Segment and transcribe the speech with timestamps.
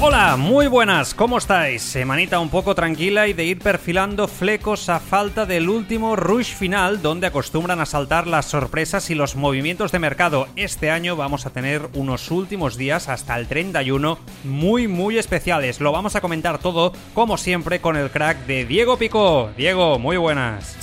[0.00, 1.82] Hola, muy buenas, ¿cómo estáis?
[1.82, 7.02] Semanita un poco tranquila y de ir perfilando flecos a falta del último rush final
[7.02, 10.46] donde acostumbran a saltar las sorpresas y los movimientos de mercado.
[10.54, 15.80] Este año vamos a tener unos últimos días hasta el 31 muy muy especiales.
[15.80, 19.50] Lo vamos a comentar todo como siempre con el crack de Diego Pico.
[19.56, 20.76] Diego, muy buenas.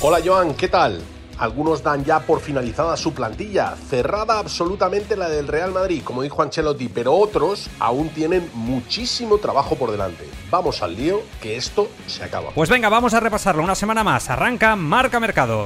[0.00, 1.02] Hola Joan, ¿qué tal?
[1.40, 6.42] Algunos dan ya por finalizada su plantilla, cerrada absolutamente la del Real Madrid, como dijo
[6.42, 10.28] Ancelotti, pero otros aún tienen muchísimo trabajo por delante.
[10.50, 12.50] Vamos al lío, que esto se acaba.
[12.50, 14.28] Pues venga, vamos a repasarlo una semana más.
[14.28, 15.64] Arranca Marca Mercado.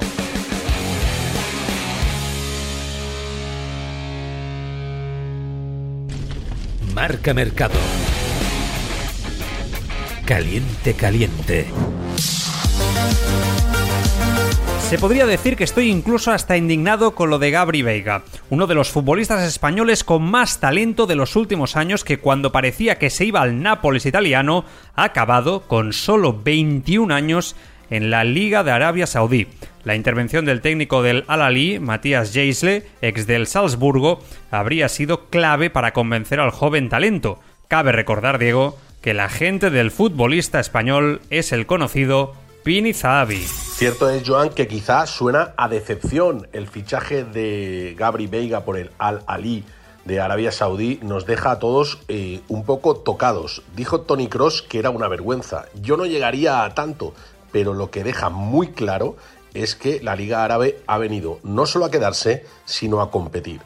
[6.95, 7.75] Marca Mercado.
[10.25, 11.67] Caliente, caliente.
[14.89, 18.75] Se podría decir que estoy incluso hasta indignado con lo de Gabri Veiga, uno de
[18.75, 23.25] los futbolistas españoles con más talento de los últimos años que cuando parecía que se
[23.25, 27.57] iba al Nápoles italiano, ha acabado con solo 21 años
[27.91, 29.49] en la Liga de Arabia Saudí.
[29.85, 35.93] La intervención del técnico del Al-Ali, Matías Jaisle, ex del Salzburgo, habría sido clave para
[35.93, 37.41] convencer al joven talento.
[37.69, 43.45] Cabe recordar, Diego, que la gente del futbolista español es el conocido Pini Zahavi.
[43.77, 48.93] Cierto es, Joan, que quizás suena a decepción el fichaje de Gabri Veiga por el
[48.99, 49.65] Al-Ali
[50.05, 53.65] de Arabia Saudí nos deja a todos eh, un poco tocados.
[53.75, 55.67] Dijo Tony Cross que era una vergüenza.
[55.83, 57.15] Yo no llegaría a tanto,
[57.51, 59.17] pero lo que deja muy claro
[59.55, 63.61] es que la Liga Árabe ha venido no solo a quedarse, sino a competir.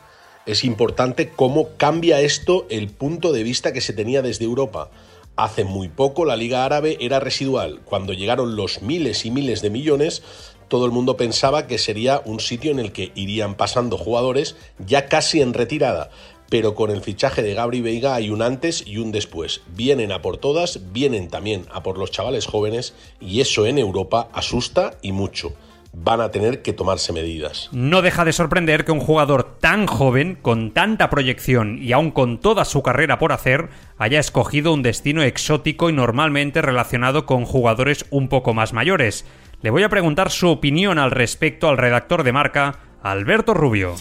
[0.46, 4.88] Es importante cómo cambia esto el punto de vista que se tenía desde Europa.
[5.38, 7.78] Hace muy poco la Liga Árabe era residual.
[7.84, 10.24] Cuando llegaron los miles y miles de millones,
[10.66, 15.06] todo el mundo pensaba que sería un sitio en el que irían pasando jugadores ya
[15.06, 16.10] casi en retirada.
[16.50, 19.60] Pero con el fichaje de Gabri Veiga hay un antes y un después.
[19.76, 24.28] Vienen a por todas, vienen también a por los chavales jóvenes y eso en Europa
[24.32, 25.52] asusta y mucho
[25.92, 27.68] van a tener que tomarse medidas.
[27.72, 32.40] No deja de sorprender que un jugador tan joven, con tanta proyección y aún con
[32.40, 33.68] toda su carrera por hacer,
[33.98, 39.24] haya escogido un destino exótico y normalmente relacionado con jugadores un poco más mayores.
[39.60, 43.94] Le voy a preguntar su opinión al respecto al redactor de marca, Alberto Rubio.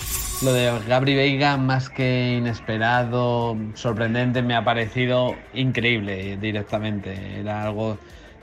[0.43, 7.39] Lo de Gabri Veiga, más que inesperado, sorprendente, me ha parecido increíble directamente.
[7.39, 7.97] Era algo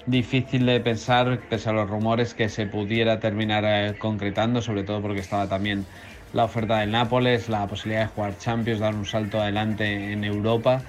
[0.05, 5.03] difícil de pensar, pese a los rumores, que se pudiera terminar eh, concretando, sobre todo
[5.03, 5.89] porque estaba también
[6.33, 10.85] la oferta del Nápoles, la posibilidad de jugar Champions, dar un salto adelante en Europa.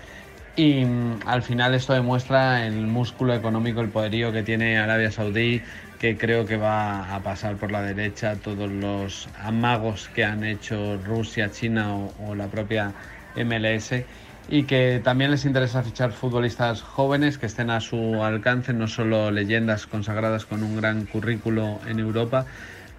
[0.55, 5.65] Y mm, al final esto demuestra el músculo económico, el poderío que tiene Arabia Saudí,
[5.97, 10.97] que creo que va a pasar por la derecha todos los amagos que han hecho
[10.97, 12.95] Rusia, China o la propia
[13.33, 14.07] MLS
[14.49, 19.31] y que también les interesa fichar futbolistas jóvenes que estén a su alcance, no solo
[19.31, 22.45] leyendas consagradas con un gran currículo en Europa.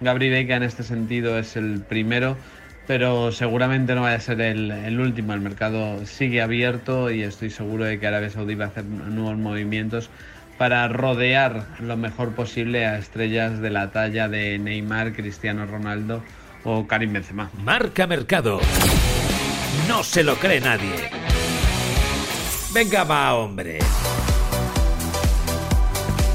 [0.00, 2.36] Gabri Veiga en este sentido es el primero,
[2.86, 5.32] pero seguramente no vaya a ser el, último.
[5.32, 9.36] El mercado sigue abierto y estoy seguro de que Arabia Saudí va a hacer nuevos
[9.38, 10.10] movimientos
[10.58, 16.22] para rodear lo mejor posible a estrellas de la talla de Neymar, Cristiano Ronaldo
[16.64, 17.50] o Karim Benzema.
[17.62, 18.60] Marca Mercado.
[19.88, 21.25] No se lo cree nadie.
[22.76, 23.78] Venga, va, hombre.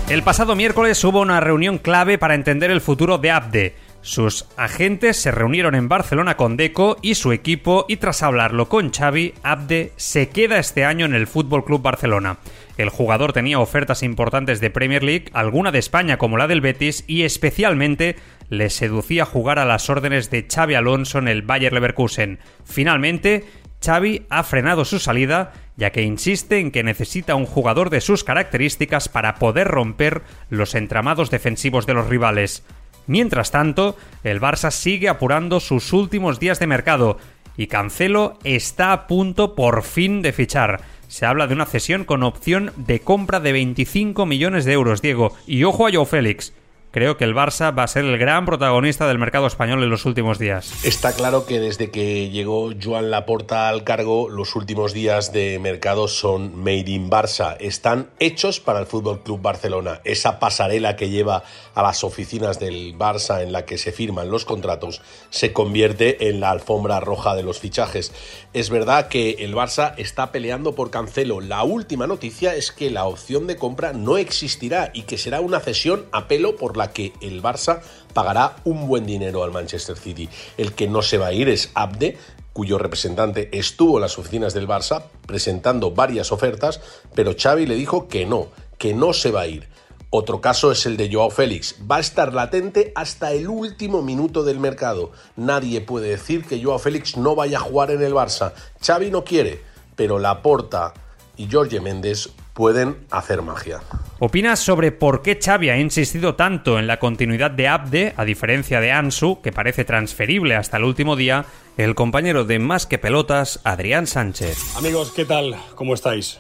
[0.10, 3.76] El pasado miércoles hubo una reunión clave para entender el futuro de Abde.
[4.02, 8.92] Sus agentes se reunieron en Barcelona con Deco y su equipo y tras hablarlo con
[8.92, 12.40] Xavi, Abde se queda este año en el Fútbol Club Barcelona.
[12.76, 17.04] El jugador tenía ofertas importantes de Premier League, alguna de España como la del Betis
[17.06, 18.16] y especialmente
[18.50, 22.40] le seducía jugar a las órdenes de Xavi Alonso en el Bayer Leverkusen.
[22.66, 23.46] Finalmente,
[23.84, 28.24] Xavi ha frenado su salida ya que insiste en que necesita un jugador de sus
[28.24, 32.64] características para poder romper los entramados defensivos de los rivales.
[33.08, 37.18] Mientras tanto, el Barça sigue apurando sus últimos días de mercado
[37.58, 40.82] y Cancelo está a punto por fin de fichar.
[41.08, 45.34] Se habla de una cesión con opción de compra de 25 millones de euros, Diego.
[45.46, 46.54] Y ojo a Joe Félix.
[46.92, 50.06] Creo que el Barça va a ser el gran protagonista del mercado español en los
[50.06, 50.86] últimos días.
[50.86, 56.08] Está claro que desde que llegó Joan Laporta al cargo, los últimos días de mercado
[56.08, 57.56] son made in Barça.
[57.60, 60.02] Están hechos para el Fútbol Club Barcelona.
[60.04, 61.44] Esa pasarela que lleva
[61.74, 66.40] a las oficinas del Barça en la que se firman los contratos se convierte en
[66.40, 68.12] la alfombra roja de los fichajes.
[68.54, 71.42] Es verdad que el Barça está peleando por Cancelo.
[71.42, 75.60] La última noticia es que la opción de compra no existirá y que será una
[75.60, 77.82] cesión a pelo por la que el Barça
[78.14, 80.28] pagará un buen dinero al Manchester City.
[80.58, 82.18] El que no se va a ir es Abde,
[82.54, 86.82] cuyo representante estuvo en las oficinas del Barça presentando varias ofertas,
[87.16, 88.48] pero Xavi le dijo que no,
[88.78, 89.70] que no se va a ir.
[90.14, 91.78] Otro caso es el de Joao Félix.
[91.90, 95.12] Va a estar latente hasta el último minuto del mercado.
[95.38, 98.52] Nadie puede decir que Joao Félix no vaya a jugar en el Barça.
[98.86, 99.62] Xavi no quiere,
[99.96, 100.94] pero Laporta
[101.38, 102.30] y Jorge Méndez
[102.62, 103.80] pueden hacer magia.
[104.20, 108.80] ¿Opinas sobre por qué Xavi ha insistido tanto en la continuidad de Abde, a diferencia
[108.80, 111.46] de Ansu, que parece transferible hasta el último día?
[111.76, 114.76] El compañero de Más que Pelotas, Adrián Sánchez.
[114.78, 115.56] Amigos, ¿qué tal?
[115.74, 116.40] ¿Cómo estáis?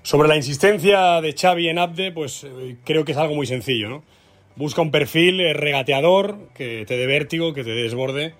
[0.00, 3.90] Sobre la insistencia de Xavi en Abde, pues eh, creo que es algo muy sencillo,
[3.90, 4.04] ¿no?
[4.56, 8.32] Busca un perfil eh, regateador que te dé vértigo, que te dé desborde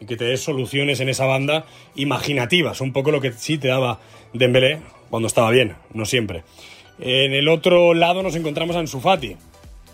[0.00, 1.64] y que te dé soluciones en esa banda
[1.94, 4.00] imaginativas, un poco lo que sí te daba
[4.34, 6.42] Dembélé cuando estaba bien, no siempre.
[6.98, 9.36] En el otro lado nos encontramos a Ansu Fati.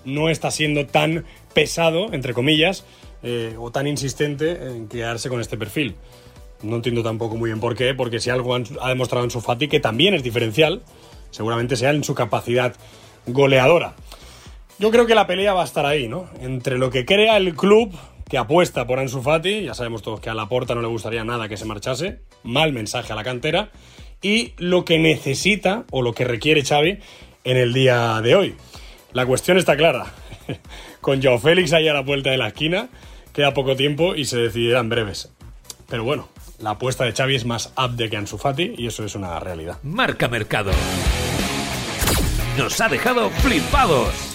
[0.05, 1.25] No está siendo tan
[1.55, 2.85] pesado, entre comillas,
[3.23, 5.95] eh, o tan insistente en quedarse con este perfil.
[6.63, 9.81] No entiendo tampoco muy bien por qué, porque si algo ha demostrado Ansu Fati que
[9.81, 10.83] también es diferencial,
[11.31, 12.75] seguramente sea en su capacidad
[13.27, 13.95] goleadora.
[14.79, 16.29] Yo creo que la pelea va a estar ahí, ¿no?
[16.41, 17.93] Entre lo que crea el club
[18.29, 21.25] que apuesta por Ansu Fati, ya sabemos todos que a la Porta no le gustaría
[21.25, 23.71] nada que se marchase, mal mensaje a la cantera,
[24.23, 26.99] y lo que necesita o lo que requiere Xavi
[27.45, 28.55] en el día de hoy.
[29.13, 30.07] La cuestión está clara.
[31.01, 32.89] Con Joao Félix ahí a la vuelta de la esquina,
[33.33, 35.31] queda poco tiempo y se decidirá en breves.
[35.89, 36.29] Pero bueno,
[36.59, 39.79] la apuesta de Xavi es más abde que Ansu Fati y eso es una realidad.
[39.83, 40.73] Marca Mercado.
[42.59, 44.30] Nos ha dejado flipados.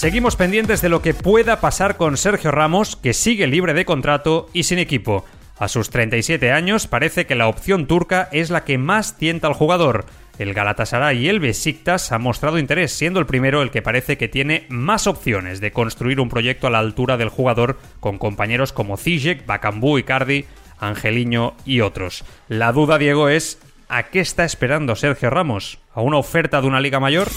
[0.00, 4.48] Seguimos pendientes de lo que pueda pasar con Sergio Ramos, que sigue libre de contrato
[4.54, 5.26] y sin equipo.
[5.58, 9.52] A sus 37 años parece que la opción turca es la que más tienta al
[9.52, 10.06] jugador.
[10.38, 14.26] El Galatasaray y el Besiktas han mostrado interés, siendo el primero el que parece que
[14.26, 18.96] tiene más opciones de construir un proyecto a la altura del jugador con compañeros como
[18.96, 20.46] Zizek, Bakambu, Icardi,
[20.78, 22.24] Angeliño y otros.
[22.48, 23.58] La duda, Diego, es
[23.90, 25.78] ¿a qué está esperando Sergio Ramos?
[25.92, 27.28] ¿A una oferta de una liga mayor?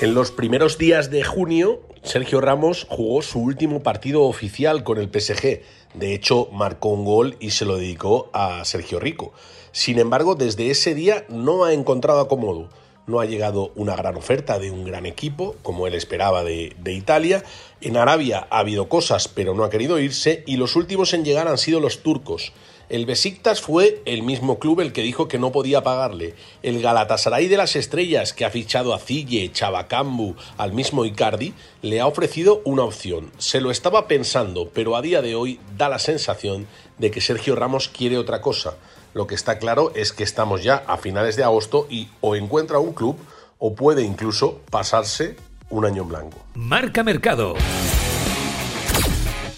[0.00, 5.08] En los primeros días de junio, Sergio Ramos jugó su último partido oficial con el
[5.08, 5.62] PSG.
[5.94, 9.32] De hecho, marcó un gol y se lo dedicó a Sergio Rico.
[9.70, 12.70] Sin embargo, desde ese día no ha encontrado acomodo.
[13.06, 16.92] No ha llegado una gran oferta de un gran equipo, como él esperaba de, de,
[16.92, 17.44] Italia.
[17.80, 20.42] En Arabia ha habido cosas, pero no ha querido irse.
[20.46, 22.52] Y los últimos en llegar han sido los turcos.
[22.88, 26.34] El Besiktas fue el mismo club el que dijo que no podía pagarle.
[26.62, 32.00] El Galatasaray de las Estrellas, que ha fichado a Cille, Chabacambu, al mismo Icardi, le
[32.00, 33.30] ha ofrecido una opción.
[33.38, 36.66] Se lo estaba pensando, pero a día de hoy da la sensación
[36.98, 38.76] de que Sergio Ramos quiere otra cosa.
[39.14, 42.78] Lo que está claro es que estamos ya a finales de agosto y o encuentra
[42.78, 43.16] un club
[43.58, 45.36] o puede incluso pasarse
[45.70, 46.44] un año en blanco.
[46.54, 47.54] Marca Mercado.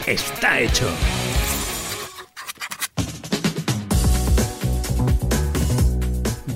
[0.07, 0.87] Está hecho.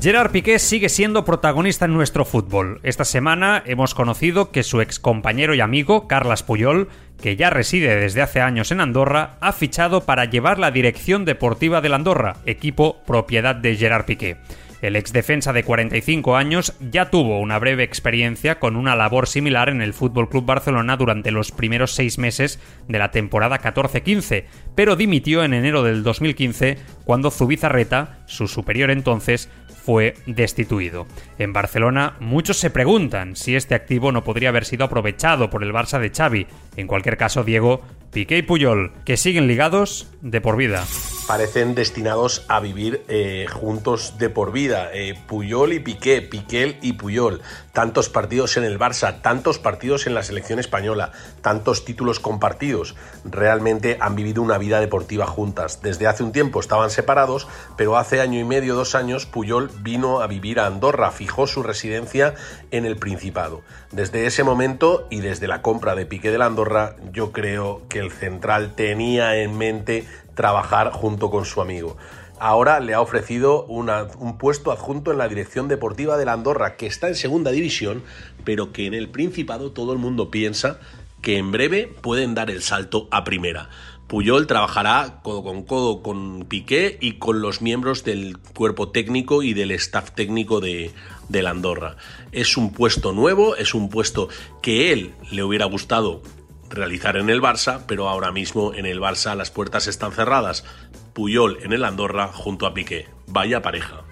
[0.03, 2.81] Gerard Piqué sigue siendo protagonista en nuestro fútbol.
[2.85, 6.89] Esta semana hemos conocido que su ex compañero y amigo, Carlas Puyol,
[7.21, 11.83] que ya reside desde hace años en Andorra, ha fichado para llevar la dirección deportiva
[11.83, 14.39] del Andorra, equipo propiedad de Gerard Piqué.
[14.81, 19.69] El ex defensa de 45 años ya tuvo una breve experiencia con una labor similar
[19.69, 25.45] en el Club Barcelona durante los primeros seis meses de la temporada 14-15, pero dimitió
[25.45, 29.51] en enero del 2015 cuando Zubizarreta, su superior entonces,
[29.83, 31.07] fue destituido.
[31.39, 35.73] En Barcelona muchos se preguntan si este activo no podría haber sido aprovechado por el
[35.73, 36.47] Barça de Xavi.
[36.77, 37.83] En cualquier caso, Diego,
[38.13, 40.85] Piqué y Puyol, que siguen ligados de por vida.
[41.27, 44.91] Parecen destinados a vivir eh, juntos de por vida.
[44.93, 47.41] Eh, Puyol y Piqué, Piquel y Puyol.
[47.73, 52.97] Tantos partidos en el Barça, tantos partidos en la selección española, tantos títulos compartidos.
[53.25, 55.81] Realmente han vivido una vida deportiva juntas.
[55.81, 57.47] Desde hace un tiempo estaban separados,
[57.77, 61.63] pero hace año y medio, dos años, Puyol vino a vivir a Andorra, fijó su
[61.63, 62.35] residencia
[62.71, 63.63] en el Principado.
[63.93, 68.01] Desde ese momento y desde la compra de Piqué de la Andorra, yo creo que
[68.01, 71.97] el central tenía en mente trabajar junto con su amigo.
[72.41, 76.87] Ahora le ha ofrecido un puesto adjunto en la dirección deportiva de la Andorra, que
[76.87, 78.03] está en segunda división,
[78.45, 80.81] pero que en el Principado todo el mundo piensa
[81.23, 83.69] que en breve pueden dar el salto a primera.
[84.11, 89.55] Puyol trabajará codo con codo con Piqué y con los miembros del cuerpo técnico y
[89.55, 90.91] del staff técnico de,
[91.29, 91.97] la Andorra.
[92.33, 94.29] Es un puesto nuevo, es un puesto
[94.63, 96.23] que él le hubiera gustado
[96.71, 100.65] realizar en el Barça, pero ahora mismo en el Barça las puertas están cerradas.
[101.13, 103.09] Puyol en el Andorra junto a Piqué.
[103.27, 104.05] Vaya pareja.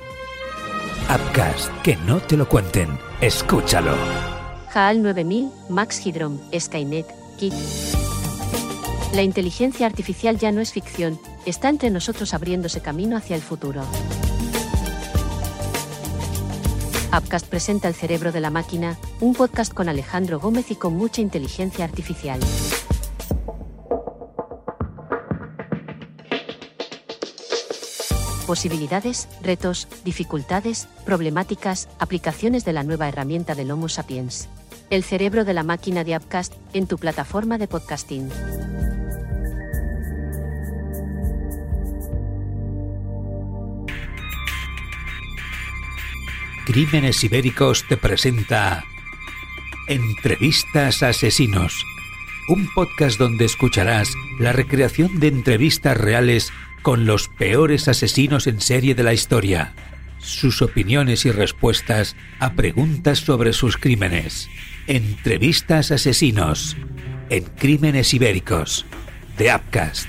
[1.08, 2.98] Upcast, que no te lo cuenten.
[3.20, 3.94] Escúchalo.
[4.72, 7.06] HAL 9000, Max Hydrom, Skynet,
[7.38, 7.54] Kit.
[9.14, 13.82] La inteligencia artificial ya no es ficción, está entre nosotros abriéndose camino hacia el futuro.
[17.16, 21.22] Upcast presenta El cerebro de la máquina, un podcast con Alejandro Gómez y con mucha
[21.22, 22.38] inteligencia artificial.
[28.48, 34.48] Posibilidades, retos, dificultades, problemáticas, aplicaciones de la nueva herramienta del Homo sapiens.
[34.88, 38.30] El cerebro de la máquina de Upcast en tu plataforma de podcasting.
[46.64, 48.82] Crímenes Ibéricos te presenta
[49.88, 51.84] Entrevistas Asesinos,
[52.48, 56.50] un podcast donde escucharás la recreación de entrevistas reales
[56.88, 59.74] con los peores asesinos en serie de la historia,
[60.20, 64.48] sus opiniones y respuestas a preguntas sobre sus crímenes.
[64.86, 66.78] Entrevistas Asesinos
[67.28, 68.86] en Crímenes Ibéricos
[69.36, 70.08] de Upcast.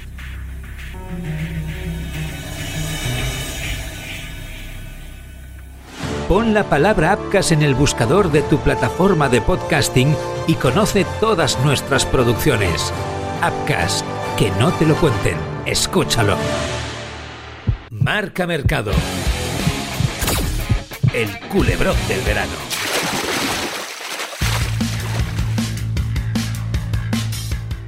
[6.30, 10.16] Pon la palabra Apcas en el buscador de tu plataforma de podcasting
[10.48, 12.94] y conoce todas nuestras producciones.
[13.42, 14.06] Apcas,
[14.38, 16.38] que no te lo cuenten, escúchalo.
[17.90, 18.92] Marca Mercado.
[21.14, 22.54] El culebrón del verano.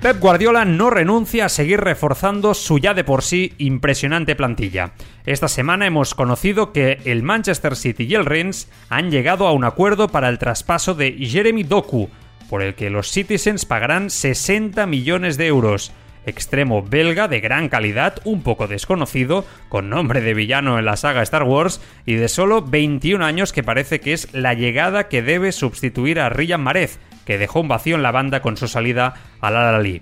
[0.01, 4.94] Pep Guardiola no renuncia a seguir reforzando su ya de por sí impresionante plantilla.
[5.28, 9.63] Esta semana hemos conocido que el Manchester City y el Rennes han llegado a un
[9.63, 12.10] acuerdo para el traspaso de Jeremy Doku,
[12.50, 15.92] por el que los Citizens pagarán 60 millones de euros.
[16.25, 21.24] Extremo belga de gran calidad, un poco desconocido, con nombre de villano en la saga
[21.24, 25.51] Star Wars y de solo 21 años que parece que es la llegada que debe
[25.51, 29.56] sustituir a Ryan Marez, que dejó un vacío en la banda con su salida al
[29.56, 30.01] Al-Ali.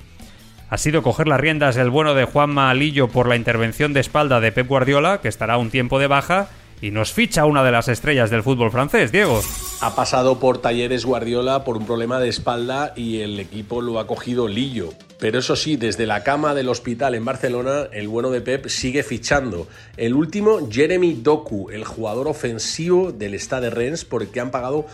[0.70, 4.40] Ha sido coger las riendas el bueno de Juanma Alillo por la intervención de espalda
[4.40, 6.50] de Pep Guardiola, que estará un tiempo de baja,
[6.82, 9.42] y nos ficha una de las estrellas del fútbol francés, Diego.
[9.82, 14.08] Ha pasado por talleres Guardiola por un problema de espalda y el equipo lo ha
[14.08, 14.90] cogido Lillo.
[15.20, 19.04] Pero eso sí, desde la cama del hospital en Barcelona, el bueno de Pep sigue
[19.04, 19.68] fichando.
[19.98, 24.86] El último, Jeremy Doku, el jugador ofensivo del Stade Rennes, por el que han pagado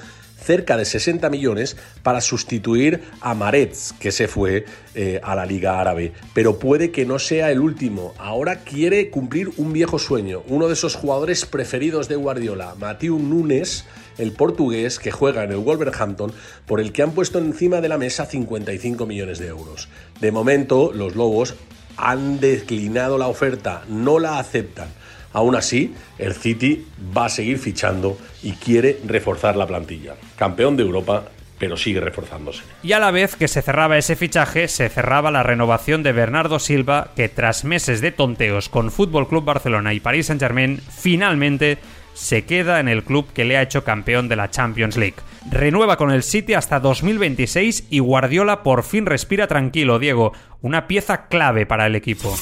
[0.45, 5.79] cerca de 60 millones para sustituir a Maretz, que se fue eh, a la Liga
[5.79, 6.13] Árabe.
[6.33, 8.13] Pero puede que no sea el último.
[8.17, 10.43] Ahora quiere cumplir un viejo sueño.
[10.47, 13.85] Uno de esos jugadores preferidos de Guardiola, Matthew Nunes,
[14.17, 16.31] el portugués que juega en el Wolverhampton,
[16.65, 19.89] por el que han puesto encima de la mesa 55 millones de euros.
[20.21, 21.55] De momento, los Lobos
[21.97, 24.89] han declinado la oferta, no la aceptan.
[25.35, 30.15] Aún así, el City va a seguir fichando y quiere reforzar la plantilla.
[30.37, 31.25] Campeón de Europa,
[31.59, 32.63] pero sigue reforzándose.
[32.83, 36.57] Y a la vez que se cerraba ese fichaje, se cerraba la renovación de Bernardo
[36.57, 41.79] Silva, que tras meses de tonteos con Fútbol Club Barcelona y Paris Saint-Germain, finalmente
[42.13, 45.17] se queda en el club que le ha hecho campeón de la Champions League.
[45.51, 51.27] Renueva con el City hasta 2026 y Guardiola por fin respira tranquilo, Diego, una pieza
[51.27, 52.33] clave para el equipo.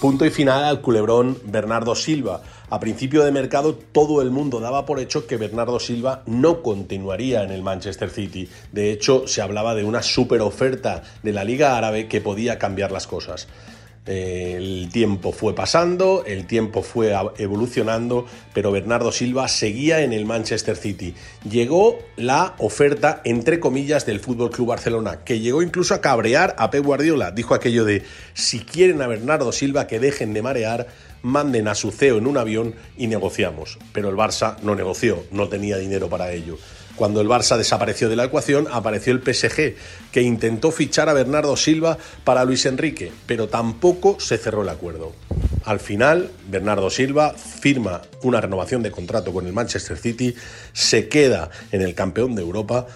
[0.00, 2.40] Punto y final al culebrón Bernardo Silva.
[2.70, 7.42] A principio de mercado todo el mundo daba por hecho que Bernardo Silva no continuaría
[7.42, 8.48] en el Manchester City.
[8.70, 12.92] De hecho, se hablaba de una super oferta de la Liga Árabe que podía cambiar
[12.92, 13.48] las cosas.
[14.08, 18.24] El tiempo fue pasando, el tiempo fue evolucionando,
[18.54, 21.12] pero Bernardo Silva seguía en el Manchester City.
[21.46, 26.70] Llegó la oferta, entre comillas, del Fútbol Club Barcelona, que llegó incluso a cabrear a
[26.70, 27.32] Pep Guardiola.
[27.32, 30.86] Dijo aquello de: si quieren a Bernardo Silva, que dejen de marear,
[31.20, 33.78] manden a su CEO en un avión y negociamos.
[33.92, 36.56] Pero el Barça no negoció, no tenía dinero para ello.
[36.98, 39.76] Cuando el Barça desapareció de la ecuación, apareció el PSG,
[40.10, 45.12] que intentó fichar a Bernardo Silva para Luis Enrique, pero tampoco se cerró el acuerdo.
[45.64, 50.34] Al final, Bernardo Silva firma una renovación de contrato con el Manchester City,
[50.72, 52.88] se queda en el campeón de Europa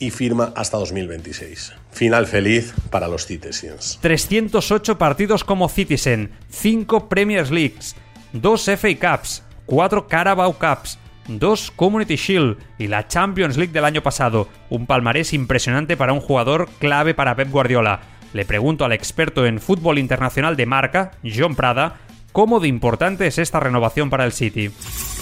[0.00, 1.72] y firma hasta 2026.
[1.92, 4.00] Final feliz para los Citizens.
[4.00, 7.94] 308 partidos como Citizen, 5 Premier Leagues,
[8.32, 10.98] dos FA Cups, cuatro Carabao Cups,
[11.28, 14.48] dos Community Shield y la Champions League del año pasado.
[14.70, 18.00] Un palmarés impresionante para un jugador clave para Pep Guardiola.
[18.32, 21.96] Le pregunto al experto en fútbol internacional de marca, John Prada,
[22.32, 24.70] cómo de importante es esta renovación para el City.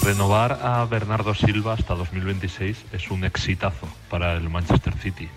[0.03, 5.29] Renovar a Bernardo Silva hasta 2026 es un exitazo para el Manchester City.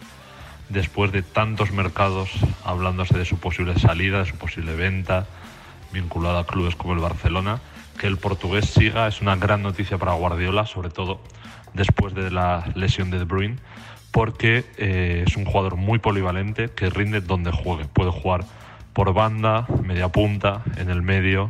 [0.70, 2.30] Después de tantos mercados
[2.66, 5.28] hablándose de su posible salida, de su posible venta,
[5.94, 7.62] vinculada a clubes como el Barcelona,
[7.98, 11.20] que el portugués siga es una gran noticia para Guardiola, sobre todo
[11.74, 13.58] después de la lesión de De Bruyne,
[14.12, 17.86] porque eh, es un jugador muy polivalente que rinde donde juegue.
[17.86, 18.46] Puede jugar
[18.94, 21.50] por banda, media punta, en el medio,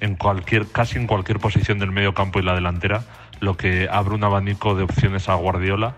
[0.00, 3.04] en cualquier, casi en cualquier posición del medio campo y la delantera,
[3.40, 5.94] lo que abre un abanico de opciones a Guardiola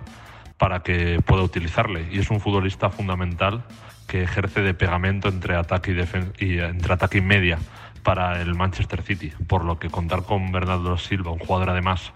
[0.56, 2.08] para que pueda utilizarle.
[2.10, 3.64] Y es un futbolista fundamental
[4.06, 5.92] que ejerce de pegamento entre ataque
[6.38, 7.58] y, y entre ataque y media
[8.06, 12.12] para el Manchester City, por lo que contar con Bernardo Silva, un jugador además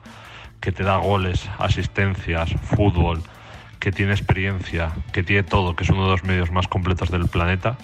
[0.61, 3.21] que te da goles, asistencias, fútbol,
[3.81, 7.27] que tiene experiencia, que tiene todo, que es uno de los medios más completos del
[7.27, 7.77] planeta,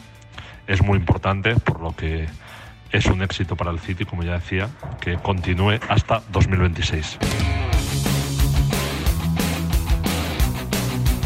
[0.68, 2.28] es muy importante, por lo que
[2.92, 4.68] es un éxito para el City, como ya decía,
[5.00, 7.18] que continúe hasta 2026.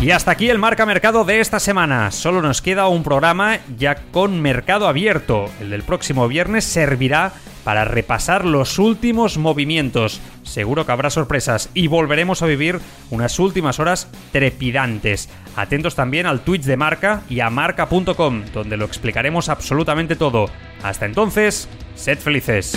[0.00, 2.10] Y hasta aquí el marca mercado de esta semana.
[2.10, 5.50] Solo nos queda un programa ya con mercado abierto.
[5.60, 10.22] El del próximo viernes servirá para repasar los últimos movimientos.
[10.42, 12.80] Seguro que habrá sorpresas y volveremos a vivir
[13.10, 15.28] unas últimas horas trepidantes.
[15.54, 20.46] Atentos también al Twitch de Marca y a marca.com, donde lo explicaremos absolutamente todo.
[20.82, 22.74] Hasta entonces, sed felices.